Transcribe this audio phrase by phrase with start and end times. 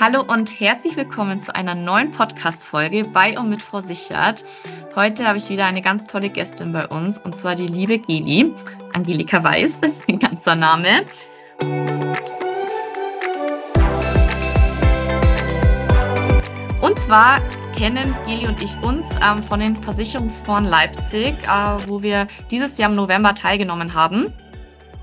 [0.00, 4.44] Hallo und herzlich willkommen zu einer neuen Podcast-Folge bei und mit Versichert.
[4.94, 8.52] Heute habe ich wieder eine ganz tolle Gästin bei uns und zwar die liebe Geli,
[8.92, 11.06] Angelika Weiß, mein ganzer Name.
[16.80, 17.40] Und zwar
[17.76, 22.90] kennen Geli und ich uns ähm, von den Versicherungsfonds Leipzig, äh, wo wir dieses Jahr
[22.90, 24.32] im November teilgenommen haben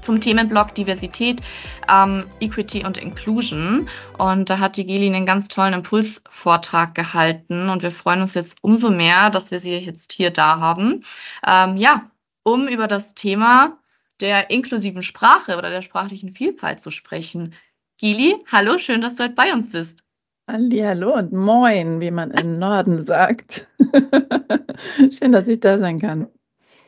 [0.02, 1.42] zum Themenblock Diversität,
[1.90, 3.88] ähm, Equity und Inclusion.
[4.18, 7.70] Und da hat die Geli einen ganz tollen Impulsvortrag gehalten.
[7.70, 11.04] Und wir freuen uns jetzt umso mehr, dass wir sie jetzt hier da haben.
[11.46, 12.10] Ähm, ja,
[12.44, 13.78] um über das Thema
[14.20, 17.54] der inklusiven Sprache oder der sprachlichen Vielfalt zu sprechen.
[17.98, 20.04] Gili, hallo, schön, dass du heute bei uns bist.
[20.48, 23.68] Hallo und moin, wie man im Norden sagt.
[25.12, 26.28] schön, dass ich da sein kann.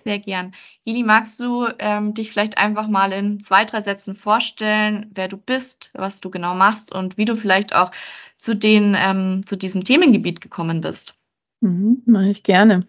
[0.03, 0.53] Sehr gern.
[0.85, 5.37] Gili, magst du ähm, dich vielleicht einfach mal in zwei, drei Sätzen vorstellen, wer du
[5.37, 7.91] bist, was du genau machst und wie du vielleicht auch
[8.35, 11.15] zu, den, ähm, zu diesem Themengebiet gekommen bist?
[11.61, 12.81] Mhm, Mache ich gerne.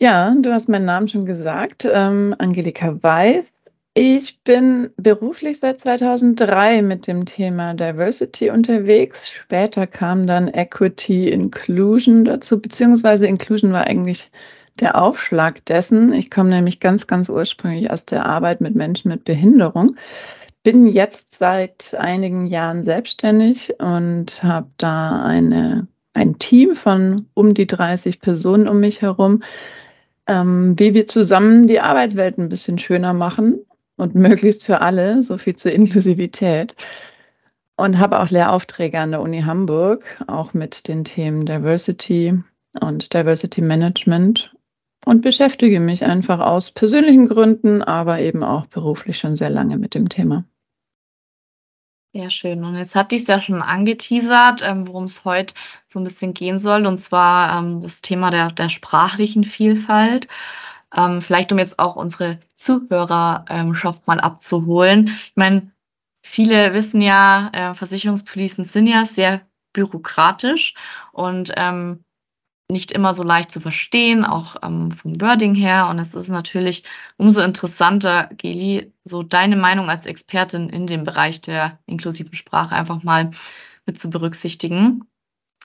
[0.00, 3.52] Ja, du hast meinen Namen schon gesagt, ähm, Angelika Weiß.
[3.94, 9.28] Ich bin beruflich seit 2003 mit dem Thema Diversity unterwegs.
[9.28, 14.30] Später kam dann Equity Inclusion dazu, beziehungsweise Inclusion war eigentlich
[14.80, 16.12] der Aufschlag dessen.
[16.12, 19.96] Ich komme nämlich ganz, ganz ursprünglich aus der Arbeit mit Menschen mit Behinderung.
[20.62, 27.66] Bin jetzt seit einigen Jahren selbstständig und habe da eine, ein Team von um die
[27.66, 29.42] 30 Personen um mich herum,
[30.26, 33.60] ähm, wie wir zusammen die Arbeitswelt ein bisschen schöner machen
[33.96, 36.74] und möglichst für alle, so viel zur Inklusivität.
[37.76, 42.34] Und habe auch Lehraufträge an der Uni Hamburg, auch mit den Themen Diversity
[42.80, 44.52] und Diversity Management
[45.04, 49.94] und beschäftige mich einfach aus persönlichen Gründen, aber eben auch beruflich schon sehr lange mit
[49.94, 50.44] dem Thema.
[52.14, 52.64] Sehr schön.
[52.64, 55.54] Und jetzt hat dies ja schon angeteasert, ähm, worum es heute
[55.86, 60.26] so ein bisschen gehen soll, und zwar ähm, das Thema der, der sprachlichen Vielfalt.
[60.96, 65.08] Ähm, vielleicht um jetzt auch unsere Zuhörerschaft mal abzuholen.
[65.08, 65.70] Ich meine,
[66.22, 69.42] viele wissen ja, äh, Versicherungspolicen sind ja sehr
[69.74, 70.74] bürokratisch
[71.12, 72.04] und ähm,
[72.70, 75.88] nicht immer so leicht zu verstehen, auch ähm, vom Wording her.
[75.88, 76.84] Und es ist natürlich
[77.16, 83.02] umso interessanter, Geli, so deine Meinung als Expertin in dem Bereich der inklusiven Sprache einfach
[83.02, 83.30] mal
[83.86, 85.04] mit zu berücksichtigen.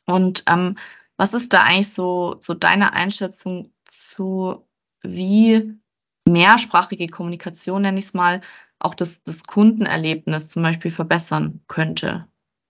[0.06, 0.78] Und ähm,
[1.18, 4.66] was ist da eigentlich so, so deine Einschätzung zu,
[5.02, 5.78] wie
[6.26, 8.42] mehrsprachige Kommunikation, nenne ich es mal,
[8.80, 12.28] auch das, das Kundenerlebnis zum Beispiel verbessern könnte?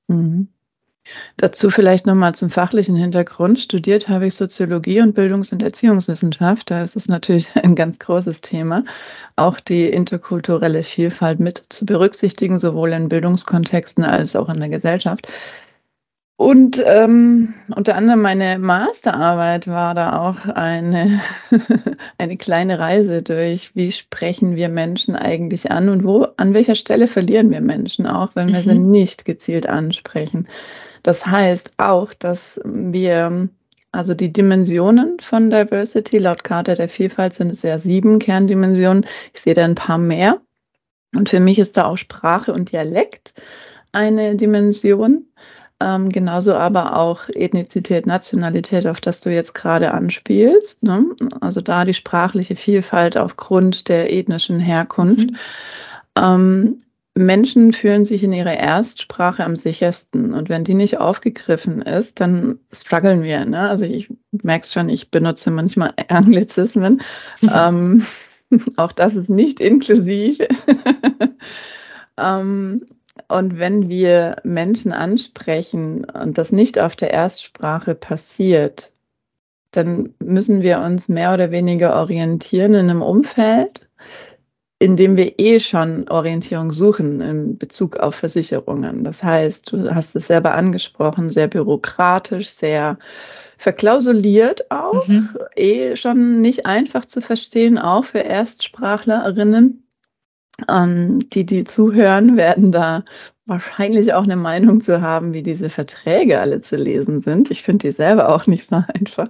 [0.07, 0.49] Mhm.
[1.37, 3.59] Dazu vielleicht nochmal zum fachlichen Hintergrund.
[3.59, 6.71] Studiert habe ich Soziologie und Bildungs- und Erziehungswissenschaft.
[6.71, 8.85] Da ist es natürlich ein ganz großes Thema,
[9.35, 15.27] auch die interkulturelle Vielfalt mit zu berücksichtigen, sowohl in Bildungskontexten als auch in der Gesellschaft.
[16.35, 21.21] Und ähm, unter anderem meine Masterarbeit war da auch eine,
[22.17, 27.07] eine kleine Reise durch, wie sprechen wir Menschen eigentlich an und wo, an welcher Stelle
[27.07, 28.63] verlieren wir Menschen auch, wenn wir mhm.
[28.63, 30.47] sie nicht gezielt ansprechen.
[31.03, 33.49] Das heißt auch, dass wir,
[33.91, 39.05] also die Dimensionen von Diversity laut Charta der Vielfalt sind es ja sieben Kerndimensionen.
[39.33, 40.41] Ich sehe da ein paar mehr.
[41.15, 43.33] Und für mich ist da auch Sprache und Dialekt
[43.91, 45.27] eine Dimension.
[45.79, 50.81] Ähm, genauso aber auch Ethnizität, Nationalität, auf das du jetzt gerade anspielst.
[50.83, 51.05] Ne?
[51.41, 55.31] Also da die sprachliche Vielfalt aufgrund der ethnischen Herkunft.
[55.31, 55.37] Mhm.
[56.17, 56.77] Ähm,
[57.15, 60.33] Menschen fühlen sich in ihrer Erstsprache am sichersten.
[60.33, 63.45] Und wenn die nicht aufgegriffen ist, dann strugglen wir.
[63.45, 63.69] Ne?
[63.69, 67.01] Also ich merke schon, ich benutze manchmal Anglizismen.
[67.53, 68.05] ähm,
[68.77, 70.39] auch das ist nicht inklusiv.
[72.17, 72.85] ähm,
[73.27, 78.91] und wenn wir Menschen ansprechen und das nicht auf der Erstsprache passiert,
[79.71, 83.87] dann müssen wir uns mehr oder weniger orientieren in einem Umfeld,
[84.83, 89.05] in dem wir eh schon Orientierung suchen in Bezug auf Versicherungen.
[89.05, 92.97] Das heißt, du hast es selber angesprochen, sehr bürokratisch, sehr
[93.57, 95.29] verklausuliert auch, mhm.
[95.55, 99.87] eh schon nicht einfach zu verstehen, auch für Erstsprachlerinnen.
[100.67, 103.05] Ähm, die, die zuhören, werden da
[103.45, 107.51] wahrscheinlich auch eine Meinung zu haben, wie diese Verträge alle zu lesen sind.
[107.51, 109.29] Ich finde die selber auch nicht so einfach.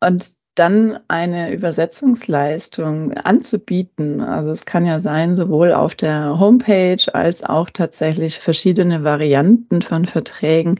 [0.00, 4.20] Und dann eine Übersetzungsleistung anzubieten.
[4.20, 10.04] Also es kann ja sein, sowohl auf der Homepage als auch tatsächlich verschiedene Varianten von
[10.04, 10.78] Verträgen.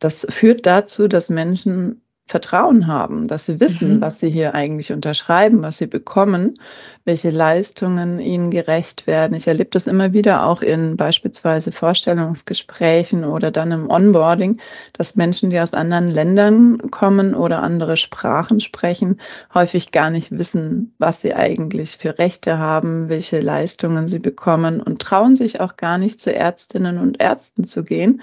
[0.00, 4.00] Das führt dazu, dass Menschen Vertrauen haben, dass sie wissen, Mhm.
[4.00, 6.58] was sie hier eigentlich unterschreiben, was sie bekommen,
[7.04, 9.34] welche Leistungen ihnen gerecht werden.
[9.36, 14.60] Ich erlebe das immer wieder auch in beispielsweise Vorstellungsgesprächen oder dann im Onboarding,
[14.94, 19.20] dass Menschen, die aus anderen Ländern kommen oder andere Sprachen sprechen,
[19.52, 25.02] häufig gar nicht wissen, was sie eigentlich für Rechte haben, welche Leistungen sie bekommen und
[25.02, 28.22] trauen sich auch gar nicht zu Ärztinnen und Ärzten zu gehen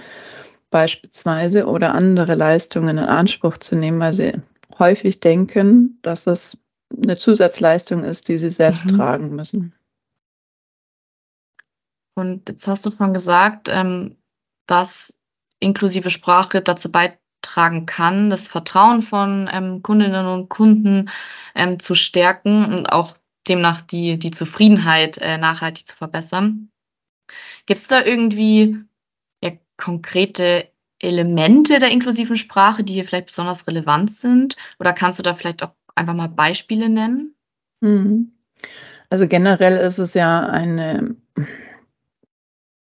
[0.69, 4.33] beispielsweise oder andere Leistungen in Anspruch zu nehmen, weil sie
[4.77, 6.57] häufig denken, dass es
[6.95, 8.97] eine Zusatzleistung ist, die sie selbst Mhm.
[8.97, 9.73] tragen müssen.
[12.15, 14.17] Und jetzt hast du schon gesagt, ähm,
[14.67, 15.19] dass
[15.59, 21.09] inklusive Sprache dazu beitragen kann, das Vertrauen von ähm, Kundinnen und Kunden
[21.55, 23.15] ähm, zu stärken und auch
[23.47, 26.69] demnach die, die Zufriedenheit äh, nachhaltig zu verbessern.
[27.65, 28.77] Gibt es da irgendwie
[29.79, 30.67] konkrete
[31.01, 34.57] Elemente der inklusiven Sprache, die hier vielleicht besonders relevant sind?
[34.79, 37.33] Oder kannst du da vielleicht auch einfach mal Beispiele nennen?
[37.79, 38.33] Mhm.
[39.09, 41.15] Also generell ist es ja eine,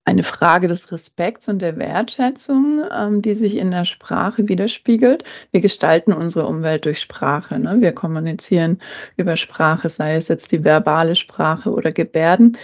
[0.05, 5.23] eine Frage des Respekts und der Wertschätzung, ähm, die sich in der Sprache widerspiegelt.
[5.51, 7.57] Wir gestalten unsere Umwelt durch Sprache.
[7.59, 7.81] Ne?
[7.81, 8.79] Wir kommunizieren
[9.17, 12.57] über Sprache, sei es jetzt die verbale Sprache oder Gebärden.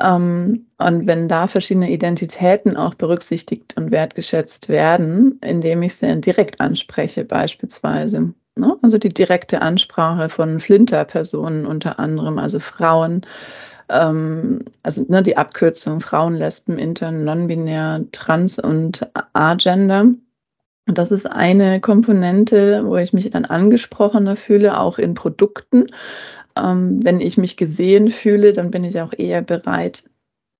[0.00, 6.60] Ähm, und wenn da verschiedene Identitäten auch berücksichtigt und wertgeschätzt werden, indem ich sie direkt
[6.60, 8.34] anspreche, beispielsweise.
[8.56, 8.76] Ne?
[8.82, 13.22] Also die direkte Ansprache von Flinter-Personen unter anderem, also Frauen,
[13.88, 20.02] ähm, also ne, die Abkürzung Frauen, Lesben, Inter, Non-binär, Trans und Agender.
[20.86, 25.86] Und das ist eine Komponente, wo ich mich dann angesprochener fühle, auch in Produkten.
[26.62, 30.04] Ähm, wenn ich mich gesehen fühle, dann bin ich auch eher bereit,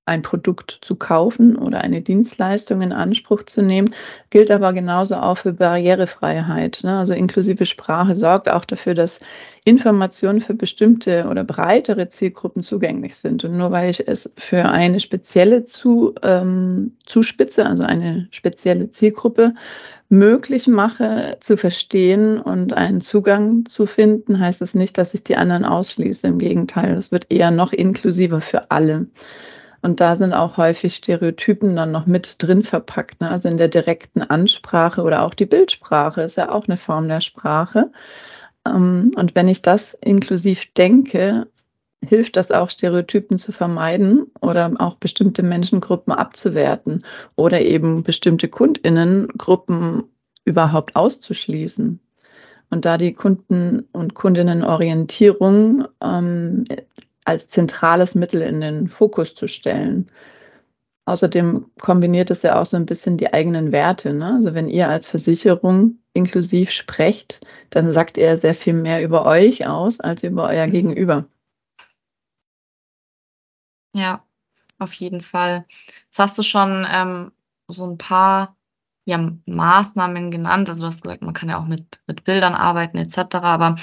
[0.09, 3.95] ein Produkt zu kaufen oder eine Dienstleistung in Anspruch zu nehmen,
[4.31, 6.81] gilt aber genauso auch für Barrierefreiheit.
[6.83, 6.99] Ne?
[6.99, 9.21] Also inklusive Sprache sorgt auch dafür, dass
[9.67, 13.45] Informationen für bestimmte oder breitere Zielgruppen zugänglich sind.
[13.45, 19.53] Und nur weil ich es für eine spezielle zu, ähm, zuspitze, also eine spezielle Zielgruppe,
[20.09, 25.37] möglich mache zu verstehen und einen Zugang zu finden, heißt es nicht, dass ich die
[25.37, 26.27] anderen ausschließe.
[26.27, 29.07] Im Gegenteil, es wird eher noch inklusiver für alle.
[29.81, 33.21] Und da sind auch häufig Stereotypen dann noch mit drin verpackt.
[33.21, 33.31] Ne?
[33.31, 37.21] Also in der direkten Ansprache oder auch die Bildsprache ist ja auch eine Form der
[37.21, 37.93] Sprache.
[38.67, 41.47] Ähm, und wenn ich das inklusiv denke,
[42.05, 47.05] hilft das auch, Stereotypen zu vermeiden oder auch bestimmte Menschengruppen abzuwerten
[47.37, 50.05] oder eben bestimmte Kundinnengruppen
[50.45, 52.01] überhaupt auszuschließen.
[52.71, 56.65] Und da die Kunden- und Kundinnenorientierung ähm,
[57.25, 60.11] als zentrales Mittel in den Fokus zu stellen.
[61.07, 64.13] Außerdem kombiniert es ja auch so ein bisschen die eigenen Werte.
[64.13, 64.35] Ne?
[64.35, 67.41] Also wenn ihr als Versicherung inklusiv sprecht,
[67.71, 70.73] dann sagt ihr sehr viel mehr über euch aus als über euer Mhm.
[70.73, 71.27] Gegenüber.
[73.95, 74.25] Ja,
[74.79, 75.67] auf jeden Fall.
[76.05, 77.33] Jetzt hast du schon ähm,
[77.69, 78.57] so ein paar
[79.05, 80.69] ja, Maßnahmen genannt.
[80.69, 83.37] Also du hast gesagt, man kann ja auch mit, mit Bildern arbeiten etc.
[83.37, 83.77] Aber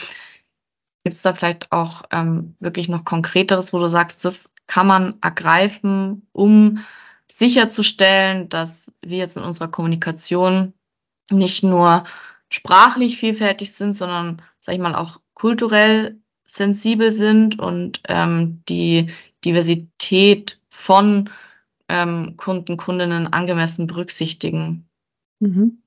[1.04, 5.16] gibt es da vielleicht auch ähm, wirklich noch Konkreteres, wo du sagst, das kann man
[5.22, 6.84] ergreifen, um
[7.30, 10.74] sicherzustellen, dass wir jetzt in unserer Kommunikation
[11.32, 12.04] nicht nur
[12.50, 19.08] sprachlich vielfältig sind, sondern, sag ich mal, auch kulturell sensibel sind und ähm, die
[19.46, 21.30] Diversität von
[21.88, 24.88] ähm, Kunden, Kundinnen angemessen berücksichtigen.
[25.40, 25.82] Mhm.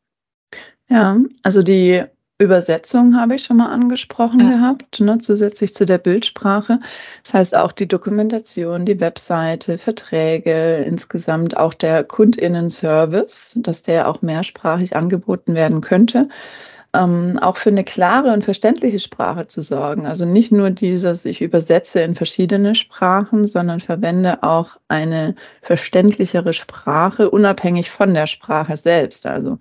[0.89, 2.05] Ja, also die
[2.41, 4.51] Übersetzung habe ich schon mal angesprochen Ja.
[4.51, 6.79] gehabt, ne, zusätzlich zu der Bildsprache.
[7.25, 14.23] Das heißt auch die Dokumentation, die Webseite, Verträge, insgesamt auch der Kundinnenservice, dass der auch
[14.23, 16.29] mehrsprachig angeboten werden könnte.
[16.95, 20.07] Ähm, auch für eine klare und verständliche Sprache zu sorgen.
[20.07, 27.31] Also nicht nur dieses, ich übersetze in verschiedene Sprachen, sondern verwende auch eine verständlichere Sprache,
[27.31, 29.27] unabhängig von der Sprache selbst.
[29.27, 29.59] Also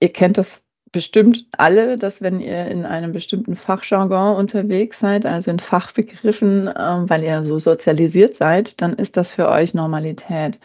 [0.00, 5.50] ihr kennt das bestimmt alle, dass wenn ihr in einem bestimmten Fachjargon unterwegs seid, also
[5.50, 10.60] in Fachbegriffen, ähm, weil ihr so sozialisiert seid, dann ist das für euch Normalität.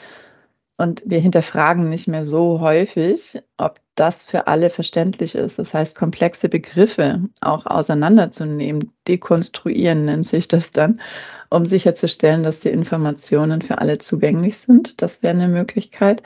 [0.80, 5.60] Und wir hinterfragen nicht mehr so häufig, ob das für alle verständlich ist.
[5.60, 11.02] Das heißt, komplexe Begriffe auch auseinanderzunehmen, dekonstruieren nennt sich das dann,
[11.50, 15.02] um sicherzustellen, dass die Informationen für alle zugänglich sind.
[15.02, 16.24] Das wäre eine Möglichkeit.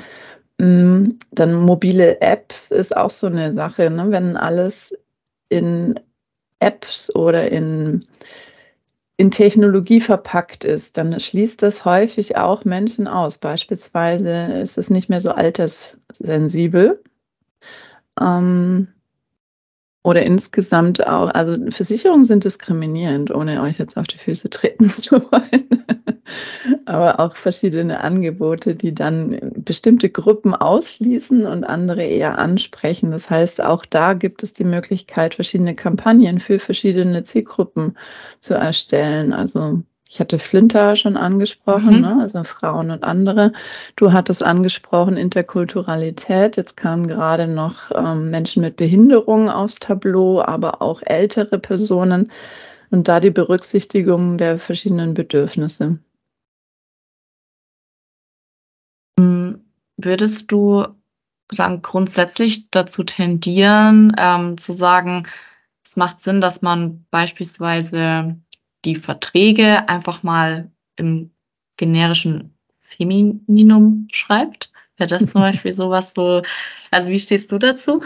[0.59, 4.11] Mm, Dann mobile Apps ist auch so eine Sache, ne?
[4.11, 4.95] wenn alles
[5.49, 5.99] in
[6.59, 8.05] Apps oder in,
[9.17, 13.37] in Technologie verpackt ist, dann schließt das häufig auch Menschen aus.
[13.37, 17.03] Beispielsweise ist es nicht mehr so alterssensibel.
[18.19, 18.87] Ähm,
[20.03, 25.15] oder insgesamt auch, also Versicherungen sind diskriminierend, ohne euch jetzt auf die Füße treten zu
[25.31, 25.85] wollen.
[26.85, 33.11] Aber auch verschiedene Angebote, die dann bestimmte Gruppen ausschließen und andere eher ansprechen.
[33.11, 37.97] Das heißt, auch da gibt es die Möglichkeit, verschiedene Kampagnen für verschiedene Zielgruppen
[38.39, 39.31] zu erstellen.
[39.31, 39.83] Also
[40.13, 42.01] ich hatte Flinter schon angesprochen, mhm.
[42.01, 42.17] ne?
[42.21, 43.51] also Frauen und andere.
[43.95, 46.55] Du hattest angesprochen Interkulturalität.
[46.55, 52.31] Jetzt kamen gerade noch ähm, Menschen mit Behinderung aufs Tableau, aber auch ältere Personen
[52.91, 55.97] und da die Berücksichtigung der verschiedenen Bedürfnisse.
[59.19, 59.63] Hm,
[59.97, 60.85] würdest du
[61.51, 65.23] sagen, grundsätzlich dazu tendieren, ähm, zu sagen,
[65.83, 68.37] es macht Sinn, dass man beispielsweise
[68.85, 71.31] die Verträge einfach mal im
[71.77, 74.71] generischen Femininum schreibt.
[74.97, 76.41] Wäre das zum Beispiel sowas, wo,
[76.91, 78.03] also wie stehst du dazu?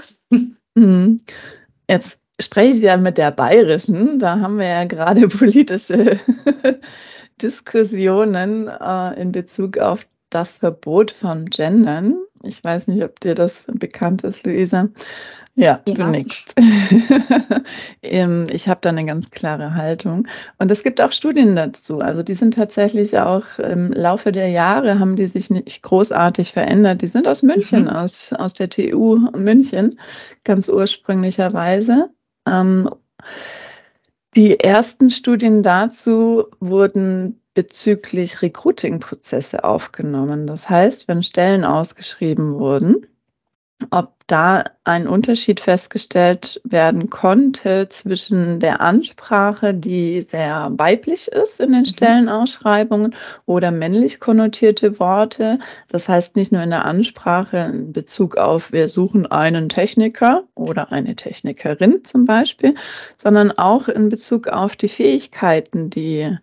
[0.76, 1.22] Mhm.
[1.90, 6.20] Jetzt spreche ich ja mit der bayerischen, da haben wir ja gerade politische
[7.42, 12.18] Diskussionen äh, in Bezug auf das Verbot von Gendern.
[12.44, 14.90] Ich weiß nicht, ob dir das bekannt ist, Luisa.
[15.58, 15.94] Ja, ja.
[15.94, 16.56] du nickst.
[18.02, 20.28] Ähm, ich habe da eine ganz klare Haltung.
[20.60, 22.00] Und es gibt auch Studien dazu.
[22.00, 27.02] Also die sind tatsächlich auch im Laufe der Jahre, haben die sich nicht großartig verändert.
[27.02, 27.90] Die sind aus München, mhm.
[27.90, 30.00] aus, aus der TU München,
[30.46, 32.10] ganz ursprünglicherweise.
[32.48, 32.90] Ähm,
[34.36, 40.48] die ersten Studien dazu wurden bezüglich Recruiting-Prozesse aufgenommen.
[40.48, 43.08] Das heißt, wenn Stellen ausgeschrieben wurden,
[43.92, 51.72] ob da ein Unterschied festgestellt werden konnte zwischen der Ansprache, die sehr weiblich ist in
[51.72, 51.86] den mhm.
[51.86, 53.16] Stellenausschreibungen
[53.46, 55.60] oder männlich konnotierte Worte.
[55.90, 60.92] Das heißt nicht nur in der Ansprache in Bezug auf, wir suchen einen Techniker oder
[60.92, 62.76] eine Technikerin zum Beispiel,
[63.16, 66.36] sondern auch in Bezug auf die Fähigkeiten, die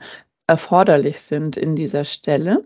[0.46, 2.64] erforderlich sind in dieser Stelle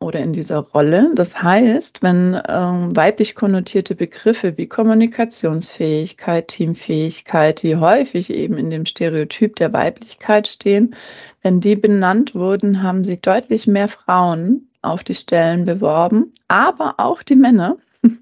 [0.00, 1.10] oder in dieser Rolle.
[1.14, 8.86] Das heißt, wenn ähm, weiblich konnotierte Begriffe wie Kommunikationsfähigkeit, Teamfähigkeit, die häufig eben in dem
[8.86, 10.96] Stereotyp der Weiblichkeit stehen,
[11.42, 17.22] wenn die benannt wurden, haben sich deutlich mehr Frauen auf die Stellen beworben, aber auch
[17.22, 17.76] die Männer.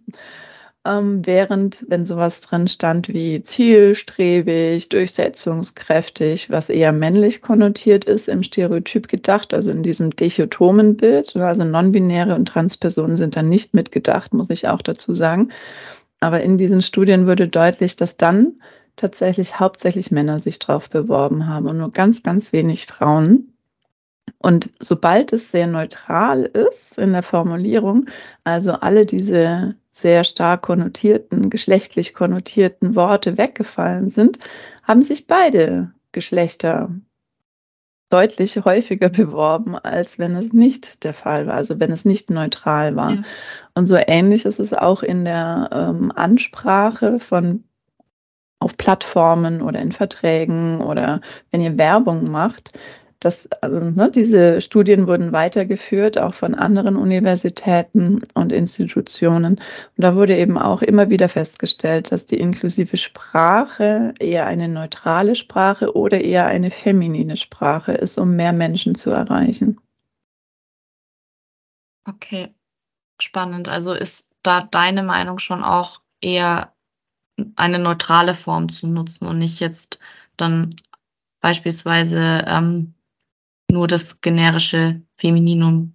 [0.88, 8.42] Ähm, während, wenn sowas drin stand wie zielstrebig, durchsetzungskräftig, was eher männlich konnotiert ist, im
[8.42, 14.32] Stereotyp gedacht, also in diesem dichotomen Bild, also non-binäre und Transpersonen sind dann nicht mitgedacht,
[14.32, 15.50] muss ich auch dazu sagen.
[16.20, 18.56] Aber in diesen Studien wurde deutlich, dass dann
[18.96, 23.52] tatsächlich hauptsächlich Männer sich drauf beworben haben und nur ganz, ganz wenig Frauen.
[24.38, 28.06] Und sobald es sehr neutral ist in der Formulierung,
[28.44, 34.38] also alle diese sehr stark konnotierten, geschlechtlich konnotierten Worte weggefallen sind,
[34.84, 36.90] haben sich beide Geschlechter
[38.08, 42.96] deutlich häufiger beworben, als wenn es nicht der Fall war, also wenn es nicht neutral
[42.96, 43.12] war.
[43.12, 43.22] Ja.
[43.74, 47.64] Und so ähnlich ist es auch in der ähm, Ansprache von
[48.60, 51.20] auf Plattformen oder in Verträgen oder
[51.50, 52.72] wenn ihr Werbung macht,
[53.20, 59.54] das, also, ne, diese Studien wurden weitergeführt, auch von anderen Universitäten und Institutionen.
[59.54, 59.62] Und
[59.96, 65.96] da wurde eben auch immer wieder festgestellt, dass die inklusive Sprache eher eine neutrale Sprache
[65.96, 69.80] oder eher eine feminine Sprache ist, um mehr Menschen zu erreichen.
[72.06, 72.54] Okay,
[73.20, 73.68] spannend.
[73.68, 76.72] Also ist da deine Meinung schon auch eher
[77.56, 79.98] eine neutrale Form zu nutzen und nicht jetzt
[80.36, 80.76] dann
[81.40, 82.94] beispielsweise ähm,
[83.70, 85.94] nur das generische Femininum.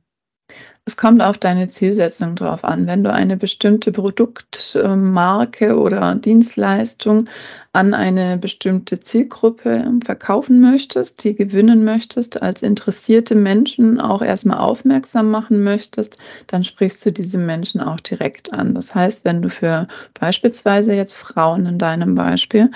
[0.86, 2.88] Es kommt auf deine Zielsetzung drauf an.
[2.88, 7.30] Wenn du eine bestimmte Produktmarke oder Dienstleistung
[7.72, 15.32] an eine bestimmte Zielgruppe verkaufen möchtest, die gewinnen möchtest, als interessierte Menschen auch erstmal aufmerksam
[15.32, 18.76] machen möchtest, dann sprichst du diese Menschen auch direkt an.
[18.76, 19.88] Das heißt, wenn du für
[20.20, 22.72] beispielsweise jetzt Frauen in deinem Beispiel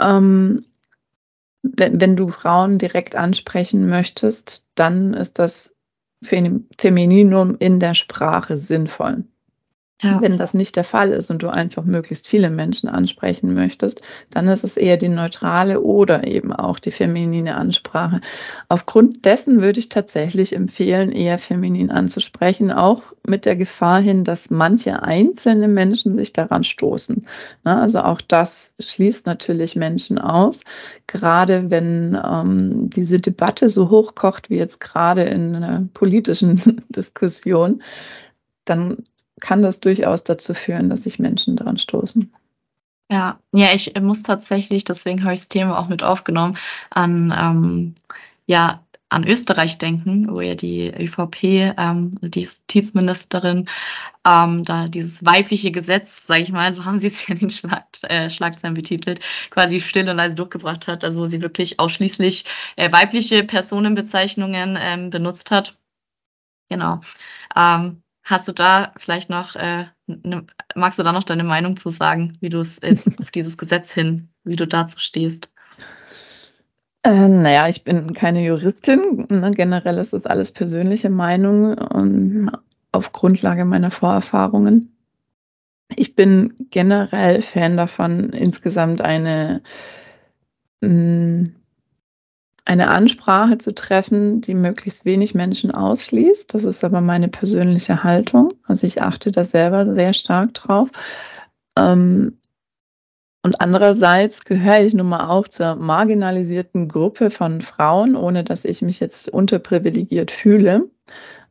[0.00, 0.62] ähm,
[1.64, 5.74] wenn, wenn du Frauen direkt ansprechen möchtest, dann ist das
[6.22, 9.24] Femininum in der Sprache sinnvoll.
[10.04, 10.20] Ja.
[10.20, 14.48] Wenn das nicht der Fall ist und du einfach möglichst viele Menschen ansprechen möchtest, dann
[14.48, 18.20] ist es eher die neutrale oder eben auch die feminine Ansprache.
[18.68, 24.50] Aufgrund dessen würde ich tatsächlich empfehlen, eher feminin anzusprechen, auch mit der Gefahr hin, dass
[24.50, 27.26] manche einzelne Menschen sich daran stoßen.
[27.64, 30.60] Also auch das schließt natürlich Menschen aus,
[31.06, 37.82] gerade wenn ähm, diese Debatte so hochkocht wie jetzt gerade in einer politischen Diskussion
[38.66, 39.04] dann
[39.40, 42.32] kann das durchaus dazu führen, dass sich Menschen daran stoßen.
[43.10, 46.56] Ja, ja, ich muss tatsächlich, deswegen habe ich das Thema auch mit aufgenommen,
[46.90, 47.94] an, ähm,
[48.46, 53.68] ja, an Österreich denken, wo ja die ÖVP, ähm, die Justizministerin,
[54.26, 57.50] ähm, da dieses weibliche Gesetz, sage ich mal, so haben sie es ja in den
[57.50, 62.44] Schlag, äh, Schlagzeilen betitelt, quasi still und leise durchgebracht hat, also wo sie wirklich ausschließlich
[62.76, 65.76] äh, weibliche Personenbezeichnungen ähm, benutzt hat.
[66.68, 67.00] Genau.
[67.54, 71.90] Ähm, hast du da vielleicht noch, äh, ne, magst du da noch deine Meinung zu
[71.90, 75.52] sagen, wie du es jetzt auf dieses Gesetz hin, wie du dazu stehst?
[77.02, 79.26] Äh, naja, ich bin keine Juristin.
[79.28, 79.50] Ne?
[79.50, 82.50] Generell ist das alles persönliche Meinung und
[82.92, 84.96] auf Grundlage meiner Vorerfahrungen.
[85.94, 89.62] Ich bin generell Fan davon, insgesamt eine,
[90.80, 91.46] mm,
[92.64, 96.54] eine Ansprache zu treffen, die möglichst wenig Menschen ausschließt.
[96.54, 98.54] Das ist aber meine persönliche Haltung.
[98.64, 100.88] Also ich achte da selber sehr stark drauf.
[101.78, 102.38] Ähm,
[103.42, 108.80] und andererseits gehöre ich nun mal auch zur marginalisierten Gruppe von Frauen, ohne dass ich
[108.80, 110.88] mich jetzt unterprivilegiert fühle.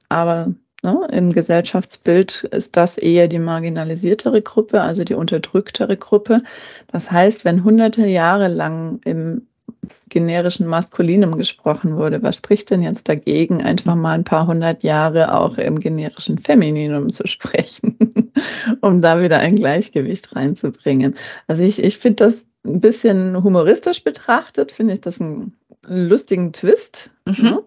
[0.09, 6.41] Aber ne, im Gesellschaftsbild ist das eher die marginalisiertere Gruppe, also die unterdrücktere Gruppe.
[6.91, 9.47] Das heißt, wenn hunderte Jahre lang im
[10.13, 12.21] generischen Maskulinum gesprochen wurde.
[12.21, 17.09] Was spricht denn jetzt dagegen, einfach mal ein paar hundert Jahre auch im generischen Femininum
[17.09, 18.31] zu sprechen,
[18.81, 21.15] um da wieder ein Gleichgewicht reinzubringen?
[21.47, 27.09] Also ich, ich finde das ein bisschen humoristisch betrachtet, finde ich das einen lustigen Twist.
[27.25, 27.43] Mhm.
[27.43, 27.63] Ne?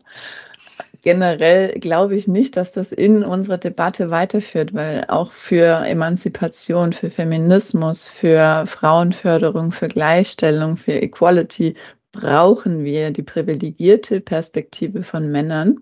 [1.07, 7.11] Generell glaube ich nicht, dass das in unserer Debatte weiterführt, weil auch für Emanzipation, für
[7.11, 11.76] Feminismus, für Frauenförderung, für Gleichstellung, für Equality
[12.20, 15.80] brauchen wir die privilegierte Perspektive von Männern.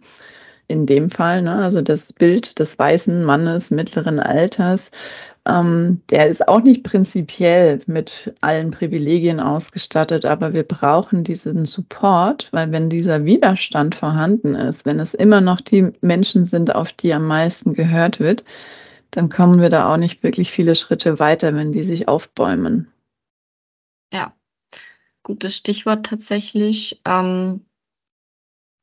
[0.66, 4.90] In dem Fall, ne, also das Bild des weißen Mannes mittleren Alters,
[5.46, 12.48] ähm, der ist auch nicht prinzipiell mit allen Privilegien ausgestattet, aber wir brauchen diesen Support,
[12.50, 17.12] weil wenn dieser Widerstand vorhanden ist, wenn es immer noch die Menschen sind, auf die
[17.12, 18.42] am meisten gehört wird,
[19.10, 22.88] dann kommen wir da auch nicht wirklich viele Schritte weiter, wenn die sich aufbäumen.
[24.12, 24.32] Ja,
[25.24, 27.00] gutes Stichwort tatsächlich.
[27.04, 27.66] Ähm,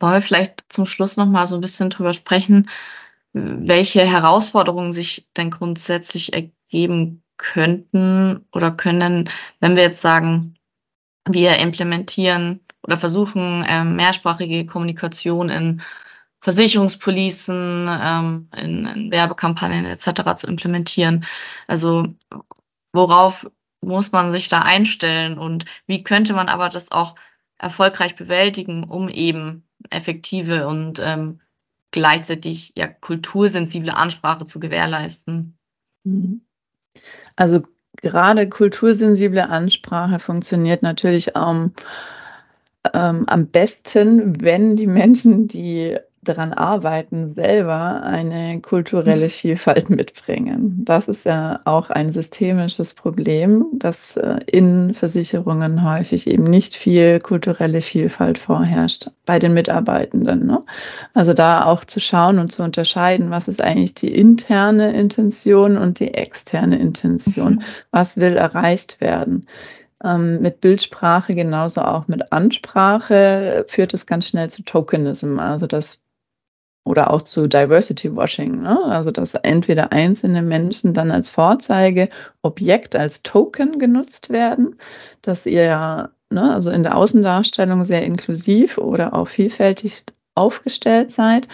[0.02, 2.70] wollen wir vielleicht zum Schluss noch mal so ein bisschen drüber sprechen,
[3.34, 10.56] welche Herausforderungen sich denn grundsätzlich ergeben könnten oder können, wenn wir jetzt sagen,
[11.30, 15.82] wir implementieren oder versuchen, ähm, mehrsprachige Kommunikation in
[16.42, 20.36] Versicherungspolicen, ähm, in, in Werbekampagnen etc.
[20.36, 21.24] zu implementieren.
[21.68, 22.08] Also
[22.94, 23.50] worauf
[23.82, 27.16] muss man sich da einstellen und wie könnte man aber das auch
[27.58, 31.42] erfolgreich bewältigen, um eben effektive und ähm,
[31.92, 35.58] gleichzeitig ja kultursensible Ansprache zu gewährleisten.
[36.04, 36.42] Mhm.
[37.36, 37.64] Also
[37.98, 41.74] gerade kultursensible Ansprache funktioniert natürlich ähm,
[42.94, 50.84] ähm, am besten, wenn die Menschen, die daran arbeiten, selber eine kulturelle Vielfalt mitbringen.
[50.86, 57.20] Das ist ja auch ein systemisches Problem, dass äh, in Versicherungen häufig eben nicht viel
[57.20, 60.46] kulturelle Vielfalt vorherrscht bei den Mitarbeitenden.
[60.46, 60.64] Ne?
[61.14, 66.00] Also da auch zu schauen und zu unterscheiden, was ist eigentlich die interne Intention und
[66.00, 67.56] die externe Intention.
[67.56, 67.62] Mhm.
[67.92, 69.48] Was will erreicht werden?
[70.04, 76.00] Ähm, mit Bildsprache genauso auch mit Ansprache führt es ganz schnell zu Tokenism, also dass
[76.84, 78.84] oder auch zu Diversity Washing, ne?
[78.86, 84.78] also dass entweder einzelne Menschen dann als Vorzeigeobjekt, als Token genutzt werden,
[85.22, 90.04] dass ihr ne, also in der Außendarstellung sehr inklusiv oder auch vielfältig
[90.36, 91.48] aufgestellt seid,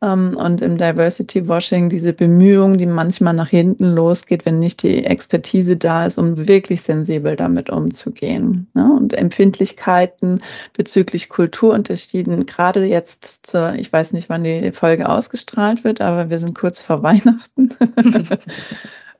[0.00, 5.76] und im Diversity Washing diese Bemühung, die manchmal nach hinten losgeht, wenn nicht die Expertise
[5.76, 8.66] da ist, um wirklich sensibel damit umzugehen.
[8.74, 8.92] Ne?
[8.94, 10.42] Und Empfindlichkeiten
[10.74, 16.38] bezüglich Kulturunterschieden, gerade jetzt zur, ich weiß nicht, wann die Folge ausgestrahlt wird, aber wir
[16.38, 17.70] sind kurz vor Weihnachten.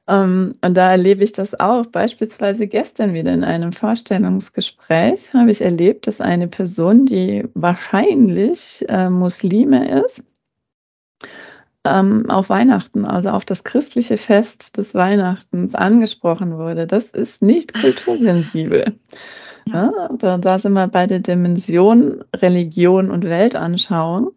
[0.07, 1.87] Um, und da erlebe ich das auch.
[1.87, 9.09] Beispielsweise gestern wieder in einem Vorstellungsgespräch habe ich erlebt, dass eine Person, die wahrscheinlich äh,
[9.09, 10.23] Muslime ist,
[11.85, 16.87] ähm, auf Weihnachten, also auf das christliche Fest des Weihnachtens angesprochen wurde.
[16.87, 18.85] Das ist nicht kultursensibel.
[18.87, 18.93] Ja.
[19.69, 24.31] Ja, da, da sind wir bei der Dimension Religion und Weltanschauung.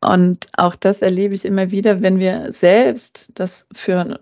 [0.00, 4.18] Und auch das erlebe ich immer wieder, wenn wir selbst das für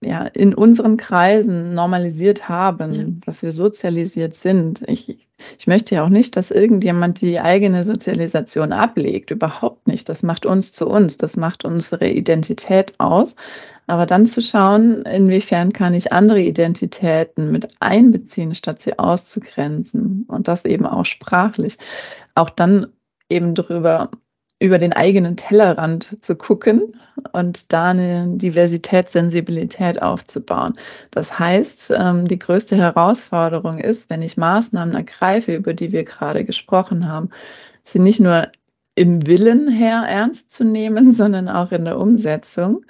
[0.00, 3.04] ja, in unseren Kreisen normalisiert haben, ja.
[3.24, 4.82] dass wir sozialisiert sind.
[4.86, 5.28] Ich,
[5.58, 9.30] ich möchte ja auch nicht, dass irgendjemand die eigene Sozialisation ablegt.
[9.30, 10.08] Überhaupt nicht.
[10.08, 11.16] Das macht uns zu uns.
[11.16, 13.34] Das macht unsere Identität aus.
[13.86, 20.26] Aber dann zu schauen, inwiefern kann ich andere Identitäten mit einbeziehen, statt sie auszugrenzen.
[20.28, 21.78] Und das eben auch sprachlich.
[22.34, 22.88] Auch dann
[23.30, 24.10] eben darüber
[24.58, 26.94] über den eigenen Tellerrand zu gucken
[27.32, 30.72] und da eine Diversitätssensibilität aufzubauen.
[31.10, 36.44] Das heißt, ähm, die größte Herausforderung ist, wenn ich Maßnahmen ergreife, über die wir gerade
[36.44, 37.28] gesprochen haben,
[37.84, 38.50] sie nicht nur
[38.94, 42.86] im Willen her ernst zu nehmen, sondern auch in der Umsetzung,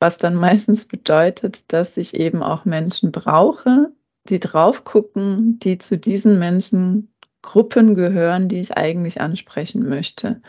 [0.00, 3.92] was dann meistens bedeutet, dass ich eben auch Menschen brauche,
[4.28, 10.42] die drauf gucken, die zu diesen Menschengruppen gehören, die ich eigentlich ansprechen möchte.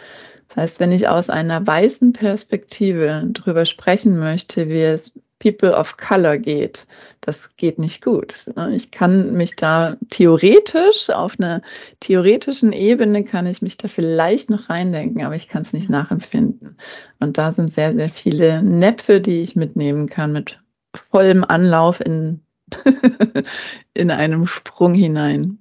[0.49, 5.97] Das heißt, wenn ich aus einer weißen Perspektive darüber sprechen möchte, wie es People of
[5.97, 6.87] Color geht,
[7.21, 8.45] das geht nicht gut.
[8.71, 11.61] Ich kann mich da theoretisch, auf einer
[11.99, 16.77] theoretischen Ebene kann ich mich da vielleicht noch reindenken, aber ich kann es nicht nachempfinden.
[17.19, 20.59] Und da sind sehr, sehr viele Näpfe, die ich mitnehmen kann, mit
[20.95, 22.41] vollem Anlauf in,
[23.93, 25.59] in einem Sprung hinein.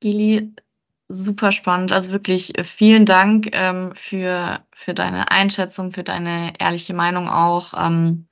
[0.00, 0.52] Gili,
[1.12, 1.92] super spannend.
[1.92, 7.74] Also wirklich äh, vielen Dank ähm, für, für deine Einschätzung, für deine ehrliche Meinung auch.
[7.76, 8.26] Ähm,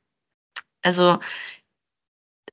[0.83, 1.19] also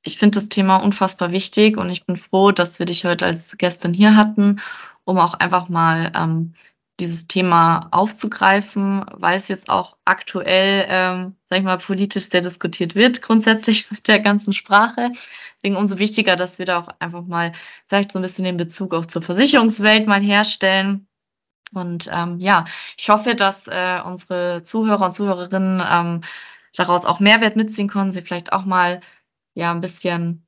[0.04, 3.58] ich finde das Thema unfassbar wichtig und ich bin froh, dass wir dich heute als
[3.58, 4.62] Gästin hier hatten,
[5.06, 6.54] um auch einfach mal ähm,
[7.00, 12.96] dieses Thema aufzugreifen, weil es jetzt auch aktuell, ähm, sag ich mal, politisch sehr diskutiert
[12.96, 15.12] wird, grundsätzlich mit der ganzen Sprache.
[15.56, 17.52] Deswegen umso wichtiger, dass wir da auch einfach mal
[17.88, 21.08] vielleicht so ein bisschen den Bezug auch zur Versicherungswelt mal herstellen.
[21.74, 22.66] Und ähm, ja,
[22.98, 26.22] ich hoffe, dass äh, unsere Zuhörer und Zuhörerinnen ähm,
[26.76, 29.02] daraus auch Mehrwert mitziehen können, sie vielleicht auch mal
[29.54, 30.48] ja ein bisschen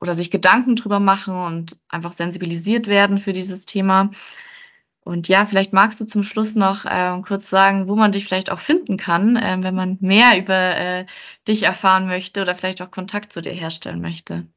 [0.00, 4.10] oder sich Gedanken drüber machen und einfach sensibilisiert werden für dieses Thema.
[5.06, 8.50] Und ja, vielleicht magst du zum Schluss noch äh, kurz sagen, wo man dich vielleicht
[8.50, 11.06] auch finden kann, äh, wenn man mehr über äh,
[11.46, 14.48] dich erfahren möchte oder vielleicht auch Kontakt zu dir herstellen möchte.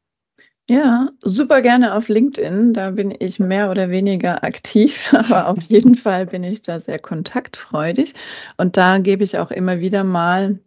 [0.68, 2.74] Ja, super gerne auf LinkedIn.
[2.74, 6.98] Da bin ich mehr oder weniger aktiv, aber auf jeden Fall bin ich da sehr
[6.98, 8.16] kontaktfreudig.
[8.58, 10.58] Und da gebe ich auch immer wieder mal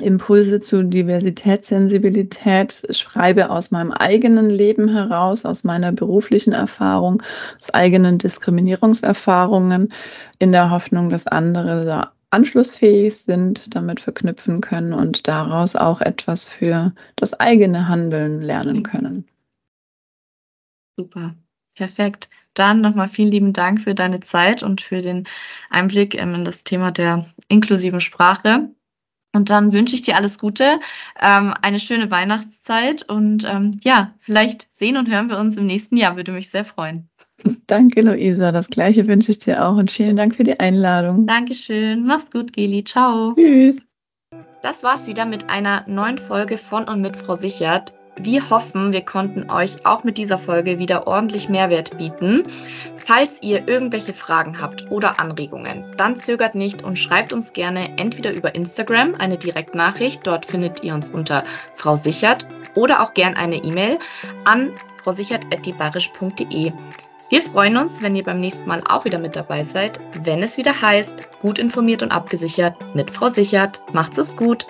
[0.00, 7.22] Impulse zu Diversitätssensibilität schreibe aus meinem eigenen Leben heraus, aus meiner beruflichen Erfahrung,
[7.58, 9.88] aus eigenen Diskriminierungserfahrungen,
[10.38, 16.46] in der Hoffnung, dass andere da anschlussfähig sind, damit verknüpfen können und daraus auch etwas
[16.46, 19.26] für das eigene Handeln lernen können.
[20.98, 21.36] Super,
[21.74, 22.28] perfekt.
[22.54, 25.28] Dann nochmal vielen lieben Dank für deine Zeit und für den
[25.70, 28.70] Einblick in das Thema der inklusiven Sprache.
[29.36, 30.80] Und dann wünsche ich dir alles Gute,
[31.20, 35.96] ähm, eine schöne Weihnachtszeit und ähm, ja, vielleicht sehen und hören wir uns im nächsten
[35.96, 36.16] Jahr.
[36.16, 37.08] Würde mich sehr freuen.
[37.66, 38.52] Danke, Luisa.
[38.52, 41.26] Das gleiche wünsche ich dir auch und vielen Dank für die Einladung.
[41.26, 42.06] Dankeschön.
[42.06, 42.82] Mach's gut, Geli.
[42.84, 43.34] Ciao.
[43.34, 43.82] Tschüss.
[44.62, 47.95] Das war's wieder mit einer neuen Folge von und mit Frau Sichert.
[48.18, 52.44] Wir hoffen, wir konnten euch auch mit dieser Folge wieder ordentlich Mehrwert bieten.
[52.96, 58.32] Falls ihr irgendwelche Fragen habt oder Anregungen, dann zögert nicht und schreibt uns gerne entweder
[58.32, 61.42] über Instagram eine Direktnachricht, dort findet ihr uns unter
[61.74, 63.98] Frau Sichert, oder auch gern eine E-Mail
[64.44, 66.72] an frausichert.dibarisch.de.
[67.28, 70.56] Wir freuen uns, wenn ihr beim nächsten Mal auch wieder mit dabei seid, wenn es
[70.56, 73.82] wieder heißt, gut informiert und abgesichert mit Frau Sichert.
[73.92, 74.66] Macht's es gut!